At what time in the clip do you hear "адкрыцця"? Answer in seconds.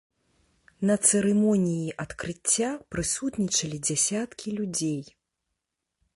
2.05-2.69